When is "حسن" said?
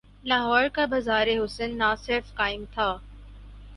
1.43-1.77